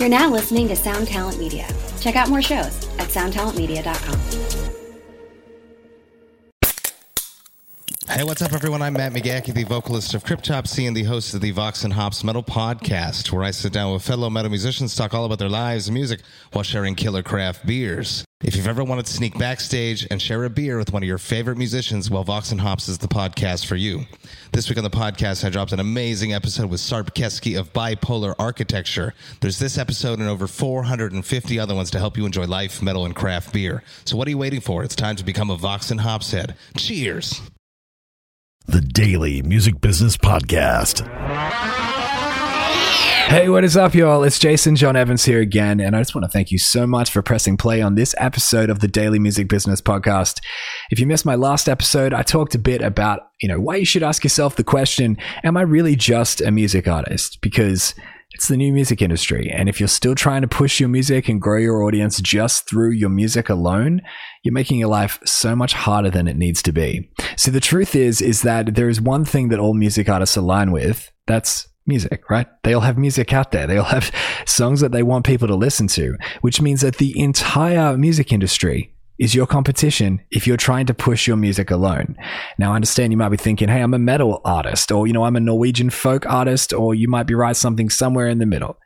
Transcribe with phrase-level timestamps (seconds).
[0.00, 1.68] You're now listening to Sound Talent Media.
[2.00, 4.18] Check out more shows at soundtalentmedia.com.
[8.08, 8.80] Hey, what's up, everyone?
[8.80, 12.24] I'm Matt McGachy, the vocalist of Cryptopsy and the host of the Vox and Hops
[12.24, 15.88] Metal Podcast, where I sit down with fellow metal musicians, talk all about their lives
[15.88, 16.20] and music
[16.54, 18.24] while sharing killer craft beers.
[18.42, 21.18] If you've ever wanted to sneak backstage and share a beer with one of your
[21.18, 24.06] favorite musicians, well, Vox and Hops is the podcast for you.
[24.52, 28.34] This week on the podcast, I dropped an amazing episode with Sarp Keski of Bipolar
[28.38, 29.14] Architecture.
[29.40, 33.14] There's this episode and over 450 other ones to help you enjoy life, metal, and
[33.14, 33.84] craft beer.
[34.04, 34.82] So what are you waiting for?
[34.82, 36.56] It's time to become a Vox and Hops head.
[36.76, 37.40] Cheers!
[38.66, 41.00] the Daily Music Business Podcast.
[43.30, 44.24] Hey, what is up, y'all?
[44.24, 47.12] It's Jayson John Evans here again, and I just want to thank you so much
[47.12, 50.40] for pressing play on this episode of the Daily Music Business Podcast.
[50.90, 53.84] If you missed my last episode, I talked a bit about, you know, why you
[53.84, 57.38] should ask yourself the question, am I really just a music artist?
[57.40, 57.94] Because
[58.32, 59.48] it's the new music industry.
[59.48, 62.90] And if you're still trying to push your music and grow your audience just through
[62.90, 64.02] your music alone,
[64.42, 67.08] you're making your life so much harder than it needs to be.
[67.36, 70.72] So the truth is, is that there is one thing that all music artists align
[70.72, 71.12] with.
[71.28, 72.46] That's music, right?
[72.62, 73.66] They all have music out there.
[73.66, 74.10] They all have
[74.46, 78.94] songs that they want people to listen to, which means that the entire music industry
[79.18, 82.16] is your competition if you're trying to push your music alone.
[82.56, 85.24] Now, I understand you might be thinking, hey, I'm a metal artist, or, you know,
[85.24, 88.78] I'm a Norwegian folk artist, or you might be right something somewhere in the middle.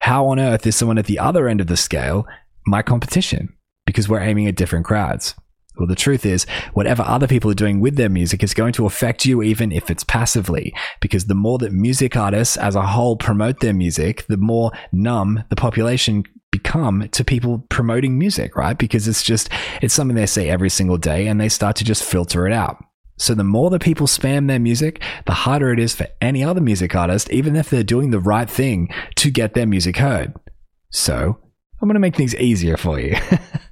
[0.00, 2.26] How on earth is someone at the other end of the scale
[2.66, 3.52] my competition?
[3.84, 5.34] Because we're aiming at different crowds.
[5.76, 8.86] Well, the truth is, whatever other people are doing with their music is going to
[8.86, 10.74] affect you even if it's passively.
[11.00, 15.44] Because the more that music artists as a whole promote their music, the more numb
[15.48, 18.76] the population become to people promoting music, right?
[18.76, 19.48] Because it's just,
[19.80, 22.84] it's something they say every single day and they start to just filter it out.
[23.16, 26.60] So the more that people spam their music, the harder it is for any other
[26.60, 30.34] music artist, even if they're doing the right thing to get their music heard.
[30.90, 31.38] So
[31.80, 33.16] I'm going to make things easier for you.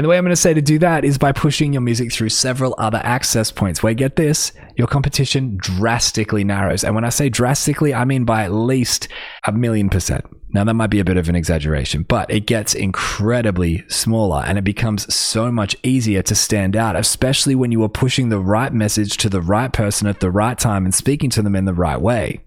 [0.00, 2.10] And the way I'm going to say to do that is by pushing your music
[2.10, 6.84] through several other access points where, get this, your competition drastically narrows.
[6.84, 9.08] And when I say drastically, I mean by at least
[9.46, 10.24] a million percent.
[10.54, 14.56] Now, that might be a bit of an exaggeration, but it gets incredibly smaller and
[14.56, 18.72] it becomes so much easier to stand out, especially when you are pushing the right
[18.72, 21.74] message to the right person at the right time and speaking to them in the
[21.74, 22.40] right way.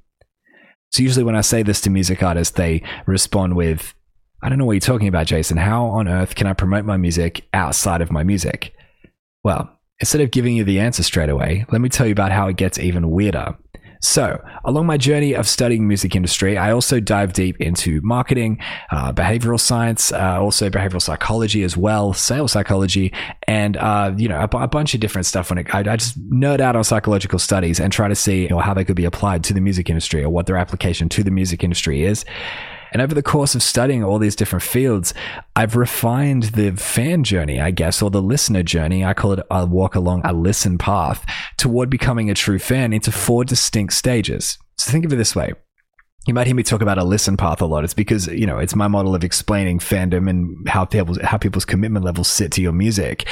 [0.89, 3.93] So, usually, when I say this to music artists, they respond with,
[4.43, 5.57] I don't know what you're talking about, Jayson.
[5.57, 8.75] How on earth can I promote my music outside of my music?
[9.41, 12.49] Well, instead of giving you the answer straight away, let me tell you about how
[12.49, 13.55] it gets even weirder.
[14.01, 18.59] So, along my journey of studying music industry, I also dive deep into marketing,
[18.91, 23.13] uh, behavioral science, uh, also behavioral psychology as well, sales psychology,
[23.47, 25.51] and uh, you know a, bunch of different stuff.
[25.51, 28.49] When it, I, I, just nerd out on psychological studies and try to see you
[28.49, 31.23] know, how they could be applied to the music industry or what their application to
[31.23, 32.25] the music industry is.
[32.93, 35.15] And over the course of studying all these different fields,
[35.55, 39.03] I've refined the fan journey, I guess, or the listener journey.
[39.03, 41.25] I call it a walk along a listen path
[41.57, 44.59] toward becoming a true fan into four distinct stages.
[44.77, 45.53] So think of it this way.
[46.27, 47.83] You might hear me talk about a listen path a lot.
[47.83, 51.65] It's because, you know, it's my model of explaining fandom and how people's, how people's
[51.65, 53.27] commitment levels sit to your music.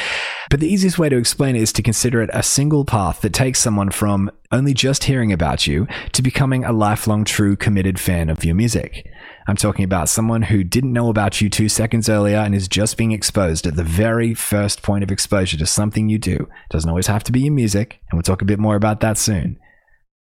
[0.50, 3.32] But the easiest way to explain it is to consider it a single path that
[3.32, 8.30] takes someone from only just hearing about you to becoming a lifelong true committed fan
[8.30, 9.08] of your music.
[9.48, 12.98] I'm talking about someone who didn't know about you two seconds earlier and is just
[12.98, 16.48] being exposed at the very first point of exposure to something you do.
[16.70, 19.18] Doesn't always have to be your music, and we'll talk a bit more about that
[19.18, 19.60] soon.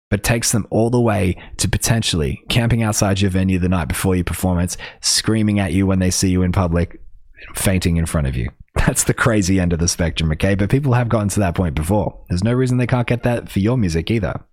[0.10, 4.16] But takes them all the way to potentially camping outside your venue the night before
[4.16, 7.00] your performance, screaming at you when they see you in public,
[7.56, 8.50] fainting in front of you.
[8.76, 10.56] That's the crazy end of the spectrum, okay?
[10.56, 12.24] But people have gotten to that point before.
[12.30, 14.44] There's no reason they can't get that for your music either.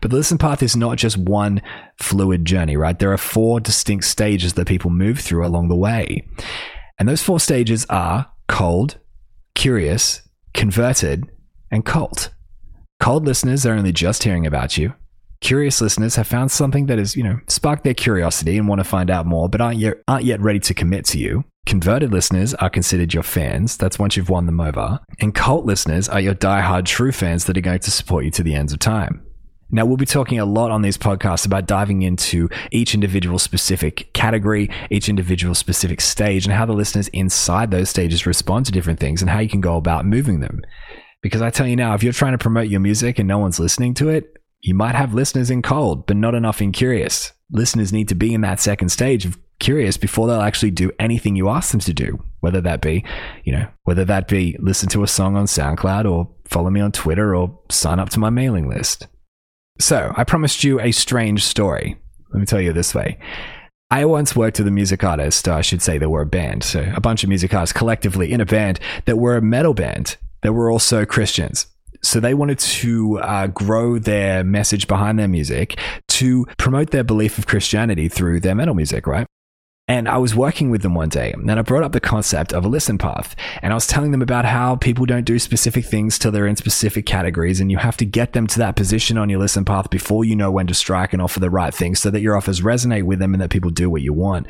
[0.00, 1.62] But the listen path is not just one
[1.98, 2.98] fluid journey, right?
[2.98, 6.26] There are four distinct stages that people move through along the way.
[6.98, 8.98] And those four stages are cold,
[9.54, 10.22] curious,
[10.52, 11.24] converted,
[11.70, 12.30] and cult.
[13.00, 14.94] Cold listeners are only just hearing about you.
[15.40, 18.84] Curious listeners have found something that has, you know, sparked their curiosity and want to
[18.84, 21.44] find out more, but aren't yet, aren't yet ready to commit to you.
[21.66, 23.76] Converted listeners are considered your fans.
[23.76, 25.00] That's once you've won them over.
[25.20, 28.42] And cult listeners are your die-hard true fans that are going to support you to
[28.42, 29.26] the ends of time.
[29.70, 34.12] Now, we'll be talking a lot on these podcasts about diving into each individual specific
[34.12, 39.00] category, each individual specific stage, and how the listeners inside those stages respond to different
[39.00, 40.62] things and how you can go about moving them.
[41.22, 43.58] Because I tell you now, if you're trying to promote your music and no one's
[43.58, 47.32] listening to it, you might have listeners in cold, but not enough in curious.
[47.50, 51.36] Listeners need to be in that second stage of curious before they'll actually do anything
[51.36, 53.04] you ask them to do, whether that be,
[53.44, 56.92] you know, whether that be listen to a song on SoundCloud or follow me on
[56.92, 59.06] Twitter or sign up to my mailing list.
[59.78, 61.96] So, I promised you a strange story.
[62.32, 63.18] Let me tell you this way.
[63.90, 66.90] I once worked with a music artist, I should say they were a band, so
[66.94, 70.52] a bunch of music artists collectively in a band that were a metal band that
[70.52, 71.66] were also Christians.
[72.02, 75.78] So they wanted to uh, grow their message behind their music
[76.08, 79.26] to promote their belief of Christianity through their metal music, right?
[79.86, 82.64] And I was working with them one day and I brought up the concept of
[82.64, 83.36] a listen path.
[83.60, 86.56] And I was telling them about how people don't do specific things till they're in
[86.56, 87.60] specific categories.
[87.60, 90.36] And you have to get them to that position on your listen path before you
[90.36, 93.18] know when to strike and offer the right things so that your offers resonate with
[93.18, 94.46] them and that people do what you want.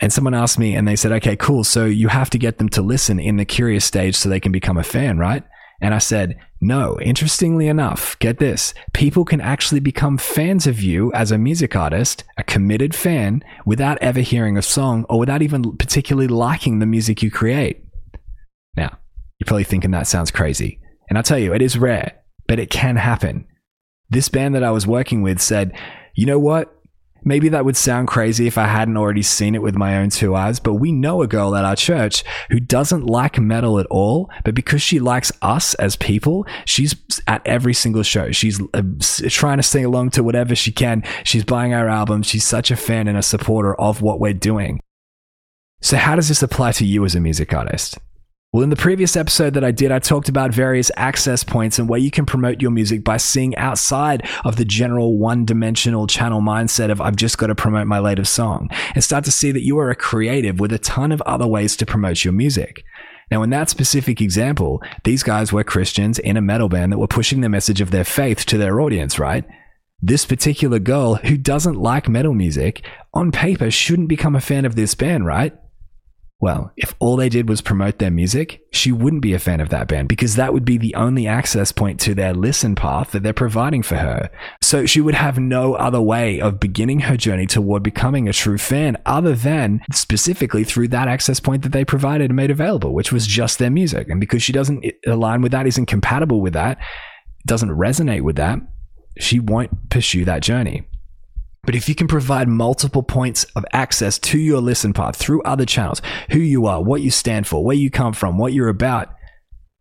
[0.00, 1.62] And someone asked me and they said, okay, cool.
[1.62, 4.50] So you have to get them to listen in the curious stage so they can
[4.50, 5.44] become a fan, right?
[5.82, 8.72] And I said, no, interestingly enough, get this.
[8.92, 13.98] People can actually become fans of you as a music artist, a committed fan, without
[14.00, 17.84] ever hearing a song or without even particularly liking the music you create.
[18.76, 18.96] Now,
[19.40, 20.80] you're probably thinking that sounds crazy.
[21.10, 22.12] And I tell you, it is rare,
[22.46, 23.44] but it can happen.
[24.08, 25.76] This band that I was working with said,
[26.14, 26.78] you know what?
[27.24, 30.34] Maybe that would sound crazy if I hadn't already seen it with my own two
[30.34, 34.30] eyes, but we know a girl at our church who doesn't like metal at all,
[34.44, 36.96] but because she likes us as people, she's
[37.26, 38.32] at every single show.
[38.32, 38.82] She's uh,
[39.28, 41.04] trying to sing along to whatever she can.
[41.24, 42.26] She's buying our albums.
[42.26, 44.80] She's such a fan and a supporter of what we're doing.
[45.80, 47.98] So, how does this apply to you as a music artist?
[48.52, 51.88] Well, in the previous episode that I did, I talked about various access points and
[51.88, 56.42] where you can promote your music by seeing outside of the general one dimensional channel
[56.42, 59.64] mindset of I've just got to promote my latest song and start to see that
[59.64, 62.84] you are a creative with a ton of other ways to promote your music.
[63.30, 67.06] Now, in that specific example, these guys were Christians in a metal band that were
[67.06, 69.46] pushing the message of their faith to their audience, right?
[70.02, 74.76] This particular girl who doesn't like metal music on paper shouldn't become a fan of
[74.76, 75.56] this band, right?
[76.42, 79.68] Well, if all they did was promote their music, she wouldn't be a fan of
[79.68, 83.22] that band because that would be the only access point to their listen path that
[83.22, 84.28] they're providing for her.
[84.60, 88.58] So she would have no other way of beginning her journey toward becoming a true
[88.58, 93.12] fan other than specifically through that access point that they provided and made available, which
[93.12, 94.08] was just their music.
[94.08, 96.76] And because she doesn't align with that, isn't compatible with that,
[97.46, 98.58] doesn't resonate with that,
[99.16, 100.88] she won't pursue that journey.
[101.64, 105.64] But if you can provide multiple points of access to your listen path through other
[105.64, 109.14] channels, who you are, what you stand for, where you come from, what you're about,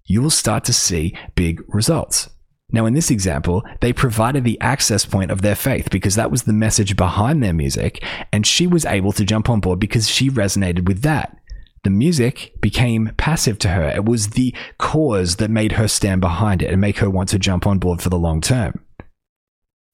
[0.05, 2.29] you will start to see big results.
[2.71, 6.43] Now, in this example, they provided the access point of their faith because that was
[6.43, 10.29] the message behind their music, and she was able to jump on board because she
[10.29, 11.35] resonated with that.
[11.83, 13.89] The music became passive to her.
[13.89, 17.39] It was the cause that made her stand behind it and make her want to
[17.39, 18.85] jump on board for the long term.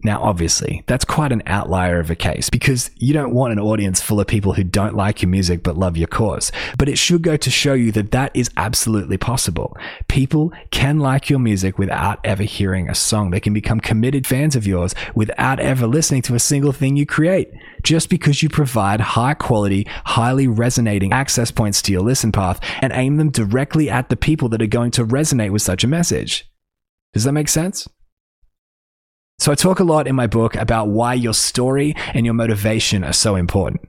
[0.03, 3.99] Now, obviously, that's quite an outlier of a case because you don't want an audience
[3.99, 6.51] full of people who don't like your music but love your cause.
[6.77, 9.75] But it should go to show you that that is absolutely possible.
[10.07, 13.31] People can like your music without ever hearing a song.
[13.31, 17.07] They can become committed fans of yours without ever listening to a single thing you
[17.07, 17.49] create.
[17.81, 22.94] Just because you provide high quality, highly resonating access points to your listen path and
[22.94, 26.47] aim them directly at the people that are going to resonate with such a message.
[27.13, 27.88] Does that make sense?
[29.39, 33.03] So I talk a lot in my book about why your story and your motivation
[33.03, 33.81] are so important.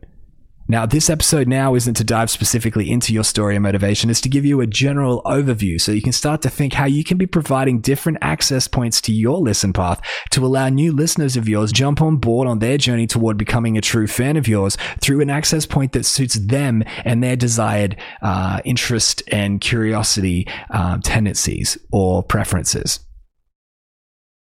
[0.71, 4.29] Now, this episode now isn't to dive specifically into your story and motivation, it's to
[4.29, 7.27] give you a general overview so you can start to think how you can be
[7.27, 10.03] providing different access points to your listen path
[10.33, 13.81] to allow new listeners of yours jump on board on their journey toward becoming a
[13.81, 18.61] true fan of yours through an access point that suits them and their desired uh,
[18.67, 23.01] interest and curiosity uh, tendencies or preferences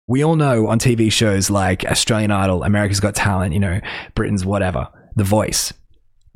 [0.10, 3.80] we all know on TV shows like Australian Idol, America's Got Talent, you know,
[4.16, 5.72] Britain's whatever, The Voice.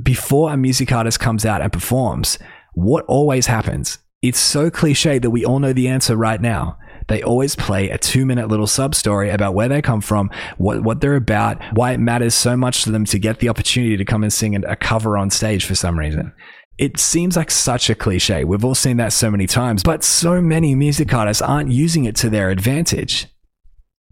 [0.02, 2.38] Before a music artist comes out and performs,
[2.76, 3.98] what always happens?
[4.22, 6.78] It's so cliche that we all know the answer right now.
[7.08, 10.84] They always play a two minute little sub story about where they come from, what,
[10.84, 14.06] what they're about, why it matters so much to them to get the opportunity to
[14.06, 16.32] come and sing a cover on stage for some reason.
[16.78, 18.44] It seems like such a cliche.
[18.44, 22.16] We've all seen that so many times, but so many music artists aren't using it
[22.18, 23.33] to their advantage.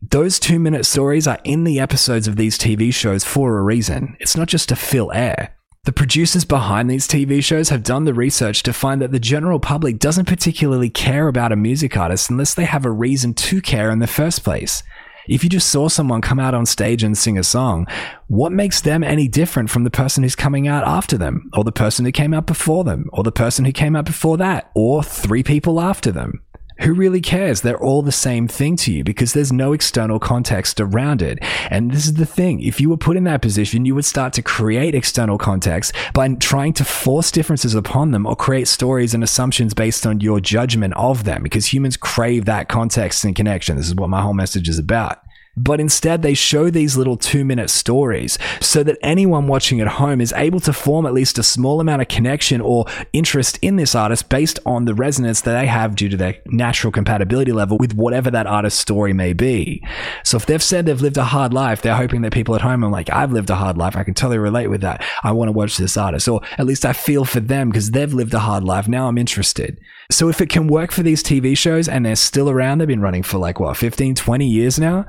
[0.10, 4.18] Those two minute stories are in the episodes of these TV shows for a reason.
[4.20, 5.56] It's not just to fill air.
[5.84, 9.60] The producers behind these TV shows have done the research to find that the general
[9.60, 13.92] public doesn't particularly care about a music artist unless they have a reason to care
[13.92, 14.82] in the first place.
[15.28, 17.86] If you just saw someone come out on stage and sing a song,
[18.28, 21.72] what makes them any different from the person who's coming out after them, or the
[21.72, 25.04] person who came out before them, or the person who came out before that, or
[25.04, 26.44] three people after them?
[26.82, 27.62] Who really cares?
[27.62, 31.40] They're all the same thing to you because there's no external context around it.
[31.70, 32.62] And this is the thing.
[32.62, 36.28] If you were put in that position, you would start to create external context by
[36.36, 40.94] trying to force differences upon them or create stories and assumptions based on your judgment
[40.96, 43.78] of them because humans crave that context and connection.
[43.78, 45.20] This is what my whole message is about.
[45.58, 50.22] But instead, they show these little two minute stories so that anyone watching at home
[50.22, 53.94] is able to form at least a small amount of connection or interest in this
[53.94, 57.94] artist based on the resonance that they have due to their natural compatibility level with
[57.94, 59.86] whatever that artist's story may be.
[60.24, 62.86] So if they've said they've lived a hard life, they're hoping that people at home
[62.86, 63.98] are like, I've lived a hard life.
[63.98, 65.04] I can totally relate with that.
[65.22, 66.30] I want to watch this artist.
[66.30, 68.88] Or at least I feel for them because they've lived a hard life.
[68.88, 69.78] Now I'm interested.
[70.10, 73.02] So if it can work for these TV shows and they're still around, they've been
[73.02, 75.06] running for like what, 15, 20 years now?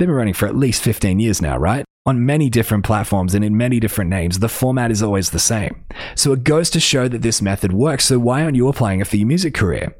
[0.00, 1.84] They've been running for at least 15 years now, right?
[2.06, 5.84] On many different platforms and in many different names, the format is always the same.
[6.14, 8.06] So it goes to show that this method works.
[8.06, 9.94] So why aren't you applying it for your music career?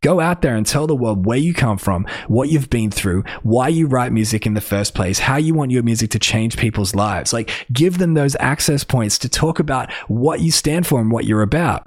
[0.00, 3.22] Go out there and tell the world where you come from, what you've been through,
[3.44, 6.56] why you write music in the first place, how you want your music to change
[6.56, 7.32] people's lives.
[7.32, 11.24] Like, give them those access points to talk about what you stand for and what
[11.24, 11.86] you're about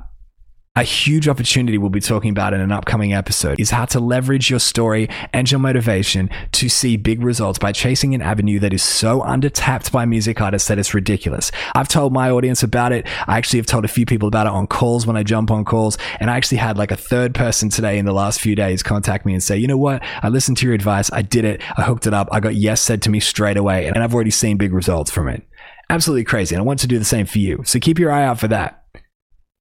[0.80, 4.50] a huge opportunity we'll be talking about in an upcoming episode is how to leverage
[4.50, 8.82] your story and your motivation to see big results by chasing an avenue that is
[8.82, 11.52] so undertapped by music artists that it's ridiculous.
[11.76, 13.06] I've told my audience about it.
[13.28, 15.66] I actually have told a few people about it on calls when I jump on
[15.66, 15.98] calls.
[16.22, 19.26] And I actually had like a third person today in the last few days contact
[19.26, 20.02] me and say, you know what?
[20.24, 21.12] I listened to your advice.
[21.12, 21.62] I did it.
[21.78, 22.30] I hooked it up.
[22.32, 23.88] I got yes said to me straight away.
[23.88, 25.46] And I've already seen big results from it.
[25.90, 26.56] Absolutely crazy.
[26.56, 27.64] And I want to do the same for you.
[27.66, 28.86] So keep your eye out for that.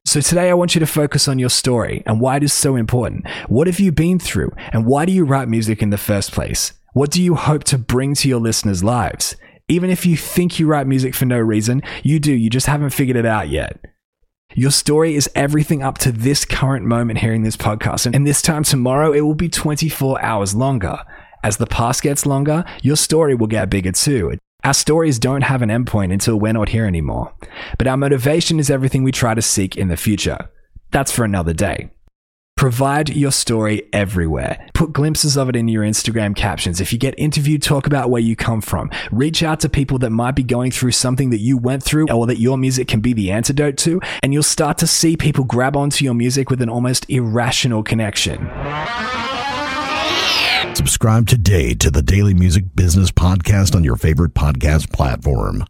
[0.09, 2.77] So today I want you to focus on your story and why it is so
[2.77, 3.29] important.
[3.47, 6.73] What have you been through and why do you write music in the first place?
[6.95, 9.37] What do you hope to bring to your listeners' lives?
[9.69, 12.89] Even if you think you write music for no reason, you do, you just haven't
[12.89, 13.85] figured it out yet.
[14.55, 18.11] Your story is everything up to this current moment hearing this podcast.
[18.11, 21.01] And this time tomorrow, it will be 24 hours longer.
[21.45, 24.39] As the past gets longer, your story will get bigger too.
[24.69, 27.33] Our stories don't have an endpoint until we're not here anymore.
[27.79, 30.51] But our motivation is everything we try to seek in the future.
[30.91, 31.89] That's for another day.
[32.55, 34.69] Provide your story everywhere.
[34.75, 36.83] Put glimpses of it in your Instagram captions.
[36.83, 38.91] If you get interviewed, talk about where you come from.
[39.11, 42.27] Reach out to people that might be going through something that you went through or
[42.27, 45.79] that your music can be the antidote to, and you'll start to see people grab
[45.79, 48.51] onto your music with an almost irrational connection.
[50.79, 55.65] Subscribe today to the Daily Music Business Podcast on your favorite podcast platform.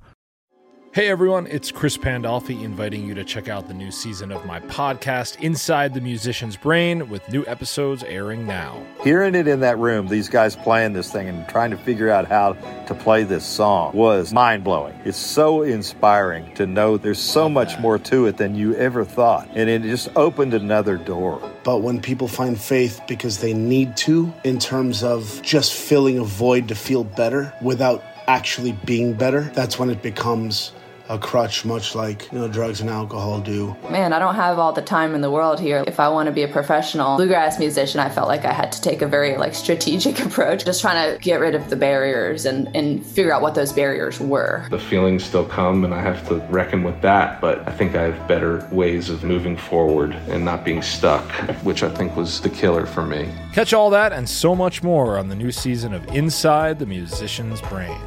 [0.99, 4.59] Hey everyone, it's Chris Pandolfi inviting you to check out the new season of my
[4.59, 8.85] podcast, Inside the Musician's Brain, with new episodes airing now.
[9.05, 12.26] Hearing it in that room, these guys playing this thing and trying to figure out
[12.26, 12.55] how
[12.88, 15.00] to play this song was mind blowing.
[15.05, 19.49] It's so inspiring to know there's so much more to it than you ever thought.
[19.55, 21.40] And it just opened another door.
[21.62, 26.25] But when people find faith because they need to, in terms of just filling a
[26.25, 30.73] void to feel better without actually being better, that's when it becomes
[31.09, 33.77] a crutch, much like you know drugs and alcohol do.
[33.91, 35.85] Man, I don't have all the time in the world here.
[35.87, 38.81] If I want to be a professional bluegrass musician, I felt like I had to
[38.81, 42.75] take a very like strategic approach, just trying to get rid of the barriers and
[42.77, 44.67] and figure out what those barriers were.
[44.71, 47.41] The feelings still come, and I have to reckon with that.
[47.41, 51.31] But I think I have better ways of moving forward and not being stuck,
[51.62, 53.33] which I think was the killer for me.
[53.53, 57.61] Catch all that and so much more on the new season of Inside the Musician's
[57.62, 57.99] Brain.